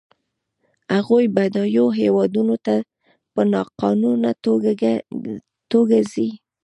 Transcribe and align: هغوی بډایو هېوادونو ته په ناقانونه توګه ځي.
هغوی 0.95 1.25
بډایو 1.35 1.85
هېوادونو 1.99 2.55
ته 2.65 2.75
په 3.33 3.41
ناقانونه 3.53 4.29
توګه 5.73 5.99
ځي. 6.11 6.29